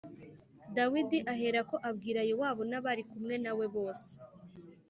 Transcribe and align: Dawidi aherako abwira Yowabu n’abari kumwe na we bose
Dawidi 0.75 1.17
aherako 1.33 1.75
abwira 1.89 2.21
Yowabu 2.29 2.63
n’abari 2.69 3.03
kumwe 3.09 3.35
na 3.43 3.51
we 3.57 3.65
bose 3.75 4.09